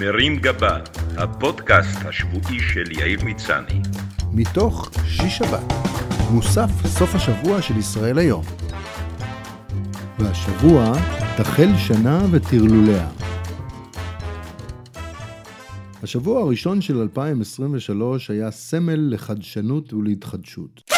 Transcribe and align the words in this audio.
מרים 0.00 0.36
גבה, 0.36 0.78
הפודקאסט 1.16 1.98
השבועי 2.04 2.60
של 2.60 2.92
יאיר 2.92 3.24
מצני. 3.24 3.80
מתוך 4.32 4.90
שיש 5.06 5.38
שבת, 5.38 5.72
מוסף 6.30 6.68
סוף 6.86 7.14
השבוע 7.14 7.62
של 7.62 7.76
ישראל 7.76 8.18
היום. 8.18 8.44
והשבוע 10.18 10.92
תחל 11.36 11.68
שנה 11.78 12.20
וטרלוליה. 12.30 13.08
השבוע 16.02 16.40
הראשון 16.40 16.80
של 16.80 17.00
2023 17.00 18.30
היה 18.30 18.50
סמל 18.50 19.08
לחדשנות 19.14 19.92
ולהתחדשות. 19.92 20.95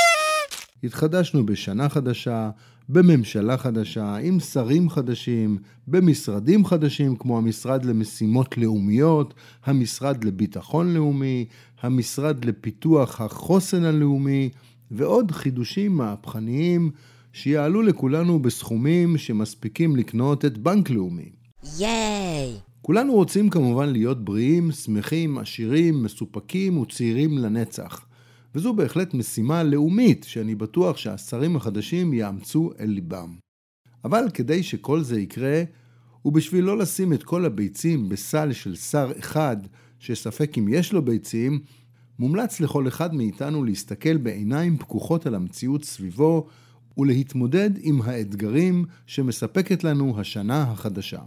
התחדשנו 0.85 1.47
בשנה 1.47 1.89
חדשה, 1.89 2.51
בממשלה 2.89 3.57
חדשה, 3.57 4.17
עם 4.17 4.41
שרים 4.41 4.91
חדשים, 4.91 5.59
במשרדים 5.87 6.65
חדשים 6.65 7.17
כמו 7.17 7.39
המשרד 7.39 7.85
למשימות 7.85 8.59
לאומיות, 8.59 9.35
המשרד 9.65 10.25
לביטחון 10.25 10.95
לאומי, 10.95 11.45
המשרד 11.83 12.45
לפיתוח 12.45 13.21
החוסן 13.21 13.85
הלאומי, 13.85 14.49
ועוד 14.91 15.31
חידושים 15.31 15.97
מהפכניים 15.97 16.91
שיעלו 17.33 17.83
לכולנו 17.83 18.43
בסכומים 18.43 19.19
שמספיקים 19.19 19.97
לקנות 19.97 20.45
את 20.45 20.59
בנק 20.59 20.91
לאומי. 20.91 21.31
ייי! 21.79 22.55
כולנו 22.83 23.13
רוצים 23.13 23.51
כמובן 23.51 23.89
להיות 23.89 24.25
בריאים, 24.25 24.73
שמחים, 24.73 25.39
עשירים, 25.39 26.03
מסופקים 26.03 26.79
וצעירים 26.79 27.39
לנצח. 27.39 28.08
וזו 28.55 28.75
בהחלט 28.75 29.15
משימה 29.15 29.63
לאומית 29.63 30.25
שאני 30.29 30.55
בטוח 30.55 30.97
שהשרים 30.97 31.57
החדשים 31.57 32.13
יאמצו 32.13 32.71
אל 32.81 32.87
ליבם. 32.91 33.37
אבל 34.05 34.25
כדי 34.35 34.63
שכל 34.63 35.03
זה 35.03 35.21
יקרה, 35.21 35.63
ובשביל 36.25 36.65
לא 36.65 36.79
לשים 36.79 37.13
את 37.13 37.23
כל 37.23 37.45
הביצים 37.45 38.09
בסל 38.09 38.53
של 38.53 38.75
שר 38.77 39.13
אחד, 39.19 39.57
שספק 39.99 40.59
אם 40.59 40.69
יש 40.69 40.93
לו 40.93 41.05
ביצים, 41.05 41.61
מומלץ 42.19 42.61
לכל 42.61 42.89
אחד 42.89 43.15
מאיתנו 43.15 43.65
להסתכל 43.65 44.17
בעיניים 44.17 44.79
פקוחות 44.79 45.27
על 45.27 45.35
המציאות 45.35 45.85
סביבו 45.85 46.47
ולהתמודד 46.99 47.71
עם 47.81 48.03
האתגרים 48.03 48.85
שמספקת 49.07 49.85
לנו 49.85 50.21
השנה 50.21 50.63
החדשה. 50.63 51.21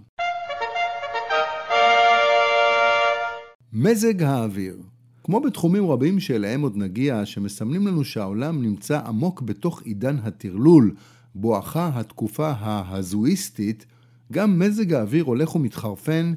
מזג 3.73 4.23
האוויר 4.23 4.77
כמו 5.23 5.41
בתחומים 5.41 5.87
רבים 5.87 6.19
שאליהם 6.19 6.61
עוד 6.61 6.77
נגיע, 6.77 7.25
שמסמנים 7.25 7.87
לנו 7.87 8.03
שהעולם 8.03 8.61
נמצא 8.61 8.99
עמוק 9.05 9.41
בתוך 9.41 9.81
עידן 9.81 10.17
הטרלול, 10.23 10.95
בואכה 11.35 11.91
התקופה 11.93 12.49
ההזואיסטית, 12.49 13.85
גם 14.31 14.59
מזג 14.59 14.93
האוויר 14.93 15.23
הולך 15.23 15.55
ומתחרפן, 15.55 16.33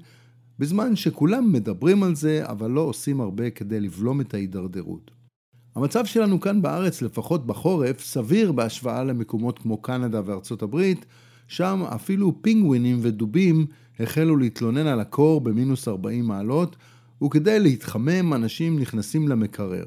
בזמן 0.58 0.96
שכולם 0.96 1.52
מדברים 1.52 2.02
על 2.02 2.14
זה, 2.14 2.42
אבל 2.44 2.70
לא 2.70 2.80
עושים 2.80 3.20
הרבה 3.20 3.50
כדי 3.50 3.80
לבלום 3.80 4.20
את 4.20 4.34
ההידרדרות. 4.34 5.10
המצב 5.76 6.04
שלנו 6.04 6.40
כאן 6.40 6.62
בארץ, 6.62 7.02
לפחות 7.02 7.46
בחורף, 7.46 8.00
סביר 8.00 8.52
בהשוואה 8.52 9.04
למקומות 9.04 9.58
כמו 9.58 9.82
קנדה 9.82 10.20
וארצות 10.24 10.62
הברית, 10.62 11.06
שם 11.48 11.82
אפילו 11.94 12.42
פינגווינים 12.42 12.98
ודובים 13.02 13.66
החלו 14.00 14.36
להתלונן 14.36 14.86
על 14.86 15.00
הקור 15.00 15.40
במינוס 15.40 15.88
40 15.88 16.26
מעלות, 16.26 16.76
וכדי 17.24 17.60
להתחמם 17.60 18.34
אנשים 18.34 18.78
נכנסים 18.78 19.28
למקרר. 19.28 19.84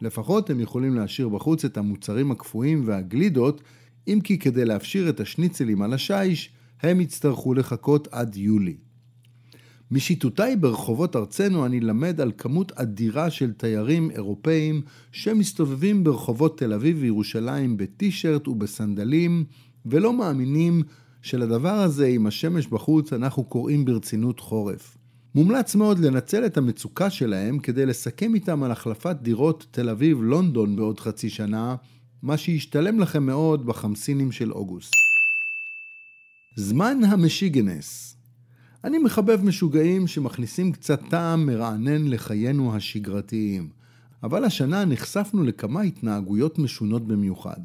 לפחות 0.00 0.50
הם 0.50 0.60
יכולים 0.60 0.94
להשאיר 0.94 1.28
בחוץ 1.28 1.64
את 1.64 1.76
המוצרים 1.76 2.30
הקפואים 2.30 2.82
והגלידות, 2.86 3.60
אם 4.08 4.18
כי 4.24 4.38
כדי 4.38 4.64
להפשיר 4.64 5.08
את 5.08 5.20
השניצלים 5.20 5.82
על 5.82 5.92
השיש, 5.92 6.50
הם 6.82 7.00
יצטרכו 7.00 7.54
לחכות 7.54 8.08
עד 8.10 8.36
יולי. 8.36 8.76
משיטוטיי 9.90 10.56
ברחובות 10.56 11.16
ארצנו 11.16 11.66
אני 11.66 11.80
למד 11.80 12.20
על 12.20 12.32
כמות 12.38 12.72
אדירה 12.72 13.30
של 13.30 13.52
תיירים 13.52 14.10
אירופאים 14.10 14.82
שמסתובבים 15.12 16.04
ברחובות 16.04 16.58
תל 16.58 16.72
אביב 16.72 16.96
וירושלים 17.00 17.76
בטישרט 17.76 18.48
ובסנדלים, 18.48 19.44
ולא 19.86 20.12
מאמינים 20.12 20.82
שלדבר 21.22 21.74
הזה 21.74 22.06
עם 22.06 22.26
השמש 22.26 22.66
בחוץ 22.66 23.12
אנחנו 23.12 23.44
קוראים 23.44 23.84
ברצינות 23.84 24.40
חורף. 24.40 25.01
מומלץ 25.34 25.74
מאוד 25.74 25.98
לנצל 25.98 26.46
את 26.46 26.56
המצוקה 26.56 27.10
שלהם 27.10 27.58
כדי 27.58 27.86
לסכם 27.86 28.34
איתם 28.34 28.62
על 28.62 28.70
החלפת 28.70 29.16
דירות 29.22 29.66
תל 29.70 29.88
אביב-לונדון 29.88 30.76
בעוד 30.76 31.00
חצי 31.00 31.30
שנה, 31.30 31.76
מה 32.22 32.36
שישתלם 32.36 33.00
לכם 33.00 33.26
מאוד 33.26 33.66
בחמסינים 33.66 34.32
של 34.32 34.52
אוגוסט. 34.52 34.92
זמן 36.56 36.98
המשיגנס 37.04 38.16
אני 38.84 38.98
מחבב 38.98 39.44
משוגעים 39.44 40.06
שמכניסים 40.06 40.72
קצת 40.72 41.00
טעם 41.10 41.46
מרענן 41.46 42.08
לחיינו 42.08 42.76
השגרתיים, 42.76 43.68
אבל 44.22 44.44
השנה 44.44 44.84
נחשפנו 44.84 45.42
לכמה 45.42 45.80
התנהגויות 45.80 46.58
משונות 46.58 47.06
במיוחד. 47.06 47.60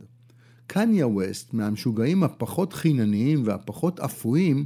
קניה 0.68 1.08
ווסט, 1.08 1.54
מהמשוגעים 1.54 2.24
הפחות 2.24 2.74
חינניים 2.74 3.44
והפחות 3.46 4.00
אפויים, 4.00 4.66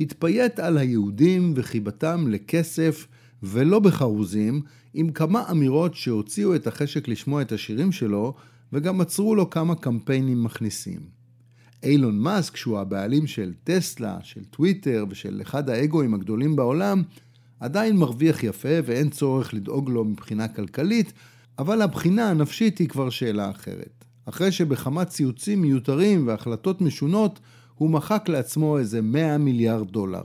התפייט 0.00 0.58
על 0.58 0.78
היהודים 0.78 1.52
וחיבתם 1.56 2.28
לכסף 2.28 3.06
ולא 3.42 3.78
בחרוזים, 3.78 4.62
עם 4.94 5.10
כמה 5.10 5.50
אמירות 5.50 5.94
שהוציאו 5.94 6.54
את 6.54 6.66
החשק 6.66 7.08
לשמוע 7.08 7.42
את 7.42 7.52
השירים 7.52 7.92
שלו, 7.92 8.34
וגם 8.72 9.00
עצרו 9.00 9.34
לו 9.34 9.50
כמה 9.50 9.74
קמפיינים 9.74 10.44
מכניסים. 10.44 11.00
אילון 11.82 12.18
מאסק, 12.18 12.56
שהוא 12.56 12.78
הבעלים 12.78 13.26
של 13.26 13.52
טסלה, 13.64 14.18
של 14.22 14.44
טוויטר 14.44 15.04
ושל 15.10 15.38
אחד 15.42 15.70
האגואים 15.70 16.14
הגדולים 16.14 16.56
בעולם, 16.56 17.02
עדיין 17.60 17.96
מרוויח 17.96 18.44
יפה 18.44 18.78
ואין 18.84 19.10
צורך 19.10 19.54
לדאוג 19.54 19.90
לו 19.90 20.04
מבחינה 20.04 20.48
כלכלית, 20.48 21.12
אבל 21.58 21.82
הבחינה 21.82 22.30
הנפשית 22.30 22.78
היא 22.78 22.88
כבר 22.88 23.10
שאלה 23.10 23.50
אחרת. 23.50 24.04
אחרי 24.26 24.52
שבכמה 24.52 25.04
ציוצים 25.04 25.62
מיותרים 25.62 26.26
והחלטות 26.26 26.80
משונות, 26.80 27.40
הוא 27.80 27.90
מחק 27.90 28.28
לעצמו 28.28 28.78
איזה 28.78 29.02
100 29.02 29.38
מיליארד 29.38 29.90
דולר. 29.90 30.22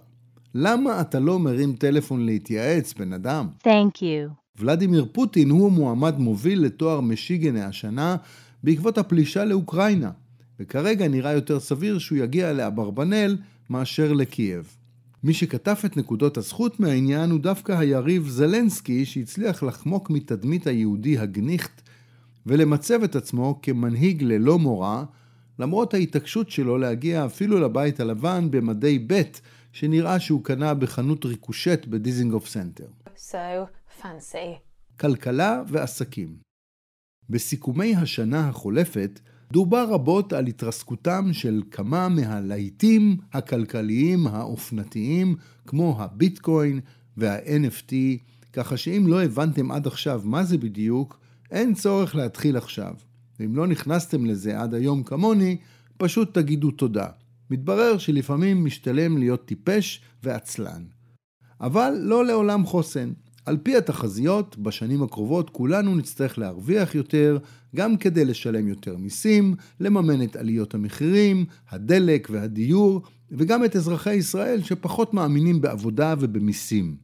למה 0.55 1.01
אתה 1.01 1.19
לא 1.19 1.39
מרים 1.39 1.75
טלפון 1.75 2.25
להתייעץ, 2.25 2.93
בן 2.93 3.13
אדם? 3.13 3.47
Thank 3.63 3.97
you. 3.97 4.31
ולדימיר 4.59 5.05
פוטין 5.11 5.49
הוא 5.49 5.71
מועמד 5.71 6.19
מוביל 6.19 6.61
לתואר 6.61 7.01
משיגנה 7.01 7.65
השנה 7.65 8.15
בעקבות 8.63 8.97
הפלישה 8.97 9.45
לאוקראינה, 9.45 10.11
וכרגע 10.59 11.07
נראה 11.07 11.33
יותר 11.33 11.59
סביר 11.59 11.99
שהוא 11.99 12.17
יגיע 12.17 12.53
לאברבנל 12.53 13.37
מאשר 13.69 14.13
לקייב. 14.13 14.77
מי 15.23 15.33
שכתב 15.33 15.75
את 15.85 15.97
נקודות 15.97 16.37
הזכות 16.37 16.79
מהעניין 16.79 17.31
הוא 17.31 17.39
דווקא 17.39 17.71
היריב 17.71 18.27
זלנסקי 18.27 19.05
שהצליח 19.05 19.63
לחמוק 19.63 20.09
מתדמית 20.09 20.67
היהודי 20.67 21.17
הגניחט 21.17 21.81
ולמצב 22.45 23.03
את 23.03 23.15
עצמו 23.15 23.59
כמנהיג 23.61 24.23
ללא 24.23 24.59
מורא 24.59 25.03
למרות 25.59 25.93
ההתעקשות 25.93 26.49
שלו 26.49 26.77
להגיע 26.77 27.25
אפילו 27.25 27.59
לבית 27.59 27.99
הלבן 27.99 28.51
במדי 28.51 28.99
ב' 29.07 29.21
שנראה 29.71 30.19
שהוא 30.19 30.43
קנה 30.43 30.73
בחנות 30.73 31.25
ריקושט 31.25 31.85
בדיזינגוף 31.85 32.47
סנטר. 32.47 32.87
So 33.15 33.67
fancy. 34.01 34.59
כלכלה 34.99 35.63
ועסקים 35.67 36.35
בסיכומי 37.29 37.95
השנה 37.95 38.49
החולפת 38.49 39.19
דובר 39.51 39.85
רבות 39.89 40.33
על 40.33 40.47
התרסקותם 40.47 41.33
של 41.33 41.61
כמה 41.71 42.09
מהלהיטים 42.09 43.17
הכלכליים 43.33 44.27
האופנתיים 44.27 45.35
כמו 45.67 45.95
הביטקוין 45.99 46.79
וה-NFT, 47.17 47.93
ככה 48.53 48.77
שאם 48.77 49.03
לא 49.07 49.23
הבנתם 49.23 49.71
עד 49.71 49.87
עכשיו 49.87 50.21
מה 50.23 50.43
זה 50.43 50.57
בדיוק, 50.57 51.19
אין 51.51 51.73
צורך 51.73 52.15
להתחיל 52.15 52.57
עכשיו. 52.57 52.93
ואם 53.39 53.55
לא 53.55 53.67
נכנסתם 53.67 54.25
לזה 54.25 54.61
עד 54.61 54.73
היום 54.73 55.03
כמוני, 55.03 55.57
פשוט 55.97 56.33
תגידו 56.33 56.71
תודה. 56.71 57.07
מתברר 57.49 57.97
שלפעמים 57.97 58.65
משתלם 58.65 59.17
להיות 59.17 59.45
טיפש 59.45 60.01
ועצלן. 60.23 60.83
אבל 61.61 61.93
לא 62.01 62.25
לעולם 62.25 62.65
חוסן. 62.65 63.11
על 63.45 63.57
פי 63.63 63.77
התחזיות, 63.77 64.57
בשנים 64.57 65.03
הקרובות 65.03 65.49
כולנו 65.49 65.95
נצטרך 65.95 66.37
להרוויח 66.37 66.95
יותר, 66.95 67.37
גם 67.75 67.97
כדי 67.97 68.25
לשלם 68.25 68.67
יותר 68.67 68.97
מיסים, 68.97 69.55
לממן 69.79 70.23
את 70.23 70.35
עליות 70.35 70.73
המחירים, 70.73 71.45
הדלק 71.69 72.27
והדיור, 72.31 73.01
וגם 73.31 73.65
את 73.65 73.75
אזרחי 73.75 74.13
ישראל 74.13 74.61
שפחות 74.61 75.13
מאמינים 75.13 75.61
בעבודה 75.61 76.15
ובמיסים. 76.19 76.95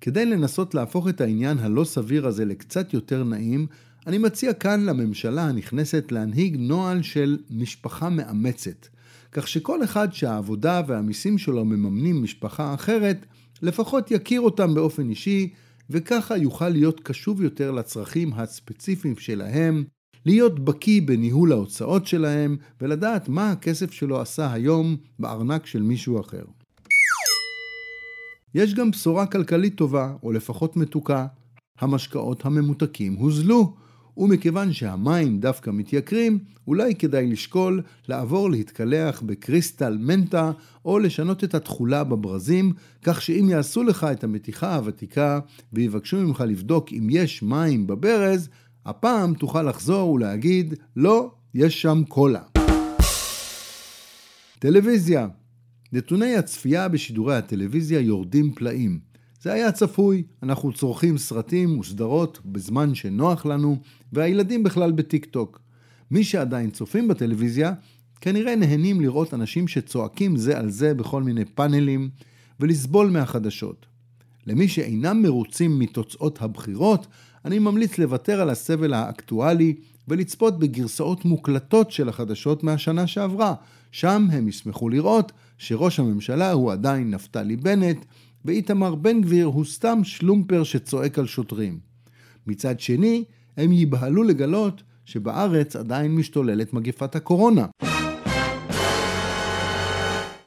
כדי 0.00 0.26
לנסות 0.26 0.74
להפוך 0.74 1.08
את 1.08 1.20
העניין 1.20 1.58
הלא 1.58 1.84
סביר 1.84 2.26
הזה 2.26 2.44
לקצת 2.44 2.94
יותר 2.94 3.24
נעים, 3.24 3.66
אני 4.06 4.18
מציע 4.18 4.52
כאן 4.52 4.84
לממשלה 4.84 5.48
הנכנסת 5.48 6.12
להנהיג 6.12 6.56
נוהל 6.58 7.02
של 7.02 7.38
משפחה 7.50 8.08
מאמצת, 8.08 8.86
כך 9.32 9.48
שכל 9.48 9.84
אחד 9.84 10.12
שהעבודה 10.12 10.82
והמיסים 10.86 11.38
שלו 11.38 11.64
מממנים 11.64 12.22
משפחה 12.22 12.74
אחרת, 12.74 13.26
לפחות 13.62 14.10
יכיר 14.10 14.40
אותם 14.40 14.74
באופן 14.74 15.10
אישי, 15.10 15.52
וככה 15.90 16.36
יוכל 16.36 16.68
להיות 16.68 17.00
קשוב 17.00 17.42
יותר 17.42 17.70
לצרכים 17.70 18.32
הספציפיים 18.32 19.16
שלהם, 19.16 19.84
להיות 20.26 20.64
בקיא 20.64 21.02
בניהול 21.02 21.52
ההוצאות 21.52 22.06
שלהם, 22.06 22.56
ולדעת 22.80 23.28
מה 23.28 23.50
הכסף 23.50 23.92
שלו 23.92 24.20
עשה 24.20 24.52
היום 24.52 24.96
בארנק 25.18 25.66
של 25.66 25.82
מישהו 25.82 26.20
אחר. 26.20 26.44
יש 28.54 28.74
גם 28.74 28.90
בשורה 28.90 29.26
כלכלית 29.26 29.74
טובה, 29.74 30.14
או 30.22 30.32
לפחות 30.32 30.76
מתוקה. 30.76 31.26
המשקאות 31.80 32.46
הממותקים 32.46 33.14
הוזלו, 33.14 33.74
ומכיוון 34.16 34.72
שהמים 34.72 35.38
דווקא 35.40 35.70
מתייקרים, 35.70 36.38
אולי 36.66 36.94
כדאי 36.94 37.26
לשקול 37.26 37.82
לעבור 38.08 38.50
להתקלח 38.50 39.22
בקריסטל 39.22 39.96
מנטה, 40.00 40.52
או 40.84 40.98
לשנות 40.98 41.44
את 41.44 41.54
התכולה 41.54 42.04
בברזים, 42.04 42.72
כך 43.02 43.22
שאם 43.22 43.48
יעשו 43.50 43.82
לך 43.82 44.06
את 44.12 44.24
המתיחה 44.24 44.76
הוותיקה 44.76 45.40
ויבקשו 45.72 46.16
ממך 46.16 46.44
לבדוק 46.46 46.92
אם 46.92 47.06
יש 47.10 47.42
מים 47.42 47.86
בברז, 47.86 48.48
הפעם 48.86 49.34
תוכל 49.34 49.62
לחזור 49.62 50.10
ולהגיד, 50.10 50.74
לא, 50.96 51.30
יש 51.54 51.82
שם 51.82 52.02
קולה. 52.08 52.42
טלוויזיה 54.58 55.28
נתוני 55.92 56.36
הצפייה 56.36 56.88
בשידורי 56.88 57.36
הטלוויזיה 57.36 58.00
יורדים 58.00 58.52
פלאים. 58.54 59.13
זה 59.44 59.52
היה 59.52 59.72
צפוי, 59.72 60.22
אנחנו 60.42 60.72
צורכים 60.72 61.18
סרטים 61.18 61.78
וסדרות 61.78 62.40
בזמן 62.44 62.94
שנוח 62.94 63.46
לנו, 63.46 63.76
והילדים 64.12 64.62
בכלל 64.62 64.92
בטיק 64.92 65.24
טוק. 65.24 65.60
מי 66.10 66.24
שעדיין 66.24 66.70
צופים 66.70 67.08
בטלוויזיה, 67.08 67.72
כנראה 68.20 68.56
נהנים 68.56 69.00
לראות 69.00 69.34
אנשים 69.34 69.68
שצועקים 69.68 70.36
זה 70.36 70.58
על 70.58 70.70
זה 70.70 70.94
בכל 70.94 71.22
מיני 71.22 71.44
פאנלים, 71.44 72.10
ולסבול 72.60 73.10
מהחדשות. 73.10 73.86
למי 74.46 74.68
שאינם 74.68 75.22
מרוצים 75.22 75.78
מתוצאות 75.78 76.42
הבחירות, 76.42 77.06
אני 77.44 77.58
ממליץ 77.58 77.98
לוותר 77.98 78.40
על 78.40 78.50
הסבל 78.50 78.94
האקטואלי 78.94 79.74
ולצפות 80.08 80.58
בגרסאות 80.58 81.24
מוקלטות 81.24 81.90
של 81.90 82.08
החדשות 82.08 82.64
מהשנה 82.64 83.06
שעברה. 83.06 83.54
שם 83.92 84.26
הם 84.32 84.48
ישמחו 84.48 84.88
לראות 84.88 85.32
שראש 85.58 86.00
הממשלה 86.00 86.52
הוא 86.52 86.72
עדיין 86.72 87.10
נפתלי 87.10 87.56
בנט, 87.56 88.04
ואיתמר 88.44 88.94
בן 88.94 89.20
גביר 89.20 89.46
הוא 89.46 89.64
סתם 89.64 90.00
שלומפר 90.04 90.64
שצועק 90.64 91.18
על 91.18 91.26
שוטרים. 91.26 91.78
מצד 92.46 92.80
שני, 92.80 93.24
הם 93.56 93.72
ייבהלו 93.72 94.22
לגלות 94.22 94.82
שבארץ 95.04 95.76
עדיין 95.76 96.14
משתוללת 96.14 96.72
מגפת 96.72 97.16
הקורונה. 97.16 97.66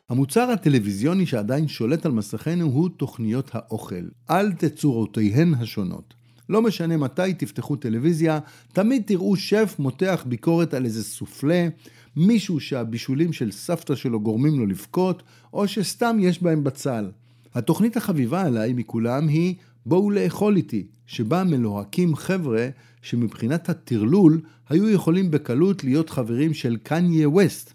המוצר 0.10 0.42
הטלוויזיוני 0.42 1.26
שעדיין 1.26 1.68
שולט 1.68 2.06
על 2.06 2.12
מסכינו 2.12 2.66
הוא 2.66 2.90
תוכניות 2.90 3.50
האוכל, 3.54 4.06
על 4.28 4.52
תצורותיהן 4.52 5.54
השונות. 5.54 6.14
לא 6.50 6.62
משנה 6.62 6.98
מתי 6.98 7.34
תפתחו 7.34 7.76
טלוויזיה, 7.76 8.40
תמיד 8.74 9.04
תראו 9.06 9.36
שף 9.36 9.76
מותח 9.80 10.26
ביקורת 10.28 10.74
על 10.74 10.86
איזה 10.86 11.04
סופלה, 11.04 11.68
מישהו 12.16 12.60
שהבישולים 12.60 13.34
של 13.34 13.52
סבתא 13.52 13.96
שלו 13.96 14.20
גורמים 14.20 14.60
לו 14.60 14.66
לבכות, 14.66 15.24
או 15.54 15.68
שסתם 15.68 16.18
יש 16.20 16.44
בהם 16.44 16.64
בצל. 16.64 17.10
התוכנית 17.58 17.98
החביבה 17.98 18.42
עליי 18.42 18.74
מכולם 18.74 19.28
היא 19.28 19.56
בואו 19.86 20.12
לאכול 20.12 20.56
איתי, 20.56 20.88
שבה 21.06 21.44
מלוהקים 21.44 22.16
חבר'ה 22.16 22.70
שמבחינת 23.02 23.70
הטרלול 23.70 24.42
היו 24.70 24.90
יכולים 24.90 25.32
בקלות 25.32 25.84
להיות 25.84 26.10
חברים 26.10 26.54
של 26.54 26.78
קניה 26.84 27.30
ווסט. 27.30 27.74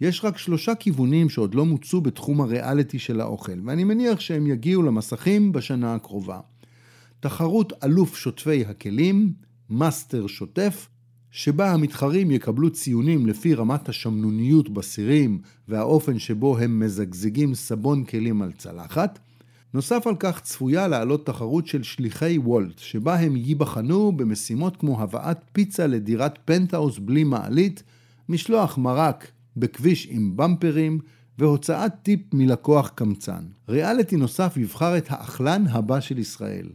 יש 0.00 0.24
רק 0.24 0.38
שלושה 0.38 0.74
כיוונים 0.74 1.28
שעוד 1.28 1.54
לא 1.54 1.64
מוצו 1.64 2.00
בתחום 2.00 2.40
הריאליטי 2.40 2.98
של 2.98 3.20
האוכל, 3.20 3.60
ואני 3.66 3.84
מניח 3.84 4.20
שהם 4.20 4.46
יגיעו 4.46 4.82
למסכים 4.82 5.52
בשנה 5.52 5.94
הקרובה. 5.94 6.40
תחרות 7.20 7.72
אלוף 7.84 8.16
שוטפי 8.16 8.64
הכלים, 8.64 9.32
מאסטר 9.70 10.26
שוטף, 10.26 10.88
שבה 11.30 11.72
המתחרים 11.72 12.30
יקבלו 12.30 12.70
ציונים 12.70 13.26
לפי 13.26 13.54
רמת 13.54 13.88
השמנוניות 13.88 14.68
בסירים 14.68 15.38
והאופן 15.68 16.18
שבו 16.18 16.58
הם 16.58 16.80
מזגזגים 16.80 17.54
סבון 17.54 18.04
כלים 18.04 18.42
על 18.42 18.52
צלחת. 18.52 19.18
נוסף 19.74 20.06
על 20.06 20.16
כך 20.18 20.40
צפויה 20.40 20.88
לעלות 20.88 21.26
תחרות 21.26 21.66
של 21.66 21.82
שליחי 21.82 22.38
וולט, 22.38 22.78
שבה 22.78 23.18
הם 23.18 23.36
ייבחנו 23.36 24.12
במשימות 24.12 24.76
כמו 24.76 25.00
הבאת 25.00 25.38
פיצה 25.52 25.86
לדירת 25.86 26.38
פנטהאוס 26.44 26.98
בלי 26.98 27.24
מעלית, 27.24 27.82
משלוח 28.28 28.78
מרק 28.78 29.30
בכביש 29.56 30.08
עם 30.10 30.36
במפרים, 30.36 30.98
והוצאת 31.38 31.92
טיפ 32.02 32.34
מלקוח 32.34 32.88
קמצן. 32.88 33.44
ריאליטי 33.68 34.16
נוסף 34.16 34.56
יבחר 34.56 34.98
את 34.98 35.06
האכלן 35.08 35.66
הבא 35.66 36.00
של 36.00 36.18
ישראל. 36.18 36.68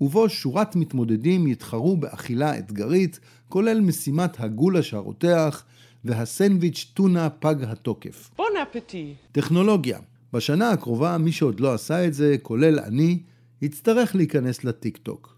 ובו 0.00 0.28
שורת 0.28 0.76
מתמודדים 0.76 1.46
יתחרו 1.46 1.96
באכילה 1.96 2.58
אתגרית, 2.58 3.20
כולל 3.54 3.80
משימת 3.80 4.40
הגולש 4.40 4.94
הרותח 4.94 5.64
והסנדוויץ' 6.04 6.90
טונה 6.94 7.30
פג 7.30 7.54
התוקף. 7.62 8.30
bon 8.36 8.46
appétit. 8.62 9.14
טכנולוגיה 9.32 9.98
בשנה 10.32 10.70
הקרובה 10.70 11.18
מי 11.18 11.32
שעוד 11.32 11.60
לא 11.60 11.74
עשה 11.74 12.06
את 12.06 12.14
זה, 12.14 12.36
כולל 12.42 12.78
אני, 12.78 13.18
יצטרך 13.62 14.14
להיכנס 14.14 14.64
לטיק 14.64 14.96
טוק. 14.96 15.36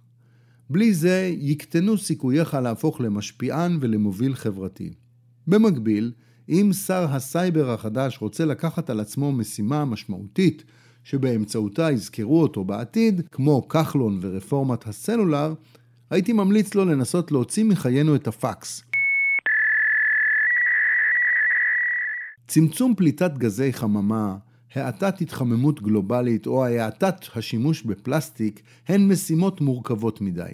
בלי 0.71 0.95
זה 0.95 1.33
יקטנו 1.39 1.99
סיכוייך 1.99 2.55
להפוך 2.55 3.01
למשפיען 3.01 3.79
ולמוביל 3.81 4.35
חברתי. 4.35 4.93
במקביל, 5.47 6.13
אם 6.49 6.71
שר 6.87 7.07
הסייבר 7.11 7.71
החדש 7.71 8.19
רוצה 8.21 8.45
לקחת 8.45 8.91
על 8.91 9.01
עצמו 9.01 9.33
משימה 9.33 9.85
משמעותית 9.85 10.65
שבאמצעותה 11.05 11.91
יזכרו 11.91 12.43
אותו 12.43 12.65
בעתיד, 12.65 13.23
כמו 13.33 13.69
כחלון 13.69 14.19
ורפורמת 14.23 14.87
הסלולר, 14.87 15.55
הייתי 16.11 16.33
ממליץ 16.33 16.75
לו 16.75 16.85
לנסות 16.85 17.33
להוציא 17.33 17.65
מחיינו 17.65 18.15
את 18.15 18.29
הפקס. 18.29 18.83
צמצום 22.47 22.95
פליטת 22.95 23.33
גזי 23.39 23.73
חממה, 23.73 24.37
האטת 24.75 25.21
התחממות 25.21 25.83
גלובלית 25.83 26.47
או 26.47 26.65
האטת 26.65 27.15
השימוש 27.37 27.83
בפלסטיק 27.83 28.63
הן 28.89 29.09
משימות 29.13 29.61
מורכבות 29.61 30.21
מדי. 30.21 30.53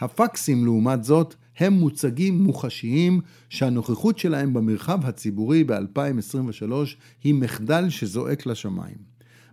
הפקסים 0.00 0.64
לעומת 0.64 1.04
זאת 1.04 1.34
הם 1.58 1.72
מוצגים 1.72 2.42
מוחשיים 2.42 3.20
שהנוכחות 3.48 4.18
שלהם 4.18 4.54
במרחב 4.54 5.06
הציבורי 5.06 5.64
ב-2023 5.64 6.72
היא 7.24 7.34
מחדל 7.34 7.90
שזועק 7.90 8.46
לשמיים. 8.46 8.96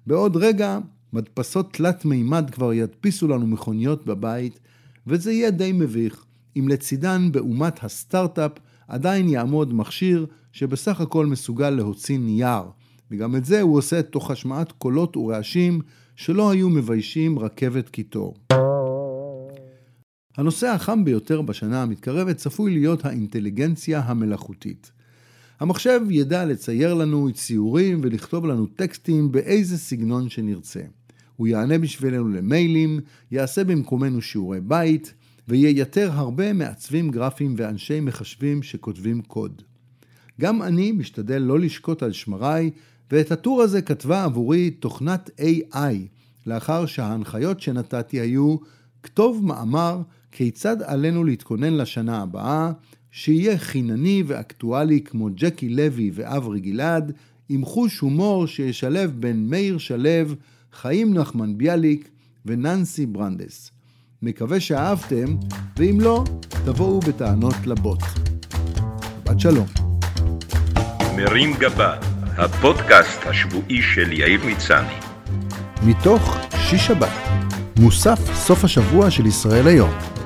בעוד 0.07 0.37
רגע 0.37 0.79
מדפסות 1.13 1.73
תלת 1.73 2.05
מימד 2.05 2.49
כבר 2.49 2.73
ידפיסו 2.73 3.27
לנו 3.27 3.47
מכוניות 3.47 4.05
בבית, 4.05 4.59
וזה 5.07 5.31
יהיה 5.31 5.51
די 5.51 5.71
מביך 5.71 6.25
אם 6.59 6.67
לצידן 6.67 7.31
באומת 7.31 7.83
הסטארט-אפ 7.83 8.51
עדיין 8.87 9.29
יעמוד 9.29 9.73
מכשיר 9.73 10.25
שבסך 10.51 11.01
הכל 11.01 11.25
מסוגל 11.25 11.69
להוציא 11.69 12.19
נייר, 12.19 12.63
וגם 13.11 13.35
את 13.35 13.45
זה 13.45 13.61
הוא 13.61 13.77
עושה 13.77 14.01
תוך 14.01 14.31
השמעת 14.31 14.71
קולות 14.71 15.17
ורעשים 15.17 15.81
שלא 16.15 16.51
היו 16.51 16.69
מביישים 16.69 17.39
רכבת 17.39 17.89
קיטור. 17.89 18.35
הנושא 20.37 20.67
החם 20.67 21.05
ביותר 21.05 21.41
בשנה 21.41 21.81
המתקרבת 21.81 22.37
צפוי 22.37 22.73
להיות 22.73 23.05
האינטליגנציה 23.05 23.99
המלאכותית. 23.99 24.91
המחשב 25.59 26.01
ידע 26.09 26.45
לצייר 26.45 26.93
לנו 26.93 27.29
ציורים 27.33 27.99
ולכתוב 28.03 28.45
לנו 28.45 28.65
טקסטים 28.65 29.31
באיזה 29.31 29.77
סגנון 29.77 30.29
שנרצה. 30.29 30.81
הוא 31.37 31.47
יענה 31.47 31.77
בשבילנו 31.77 32.27
למיילים, 32.27 32.99
יעשה 33.31 33.63
במקומנו 33.63 34.21
שיעורי 34.21 34.61
בית, 34.61 35.13
וייתר 35.47 36.11
הרבה 36.13 36.53
מעצבים 36.53 37.09
גרפיים 37.09 37.53
ואנשי 37.57 37.99
מחשבים 37.99 38.63
שכותבים 38.63 39.21
קוד. 39.21 39.61
גם 40.41 40.61
אני 40.61 40.91
משתדל 40.91 41.37
לא 41.37 41.59
לשקוט 41.59 42.03
על 42.03 42.11
שמריי, 42.11 42.71
ואת 43.11 43.31
הטור 43.31 43.61
הזה 43.61 43.81
כתבה 43.81 44.23
עבורי 44.23 44.69
תוכנת 44.69 45.29
AI, 45.39 45.95
לאחר 46.45 46.85
שההנחיות 46.85 47.61
שנתתי 47.61 48.19
היו 48.19 48.57
כתוב 49.03 49.45
מאמר 49.45 50.01
כיצד 50.31 50.81
עלינו 50.81 51.23
להתכונן 51.23 51.73
לשנה 51.73 52.21
הבאה, 52.21 52.71
שיהיה 53.11 53.57
חינני 53.57 54.23
ואקטואלי 54.27 55.01
כמו 55.01 55.29
ג'קי 55.35 55.69
לוי 55.69 56.11
ואברי 56.13 56.59
גלעד, 56.59 57.11
עם 57.49 57.65
חוש 57.65 57.99
הומור 57.99 58.47
שישלב 58.47 59.15
בין 59.19 59.49
מאיר 59.49 59.77
שלו, 59.77 60.35
חיים 60.73 61.13
נחמן 61.13 61.57
ביאליק 61.57 62.09
וננסי 62.45 63.05
ברנדס. 63.05 63.71
מקווה 64.21 64.59
שאהבתם, 64.59 65.35
ואם 65.77 65.97
לא, 66.01 66.23
תבואו 66.65 66.99
בטענות 66.99 67.55
לבוט. 67.65 67.99
בת 69.23 69.39
שלום. 69.39 69.67
מרים 71.15 71.53
גבה, 71.59 71.97
הפודקאסט 72.37 73.19
השבועי 73.25 73.81
של 73.81 74.11
יאיר 74.11 74.45
מצני. 74.45 74.93
מתוך 75.83 76.37
שיש 76.69 76.87
שבת, 76.87 77.13
מוסף 77.79 78.19
סוף 78.33 78.63
השבוע 78.63 79.11
של 79.11 79.25
ישראל 79.25 79.67
היום. 79.67 80.16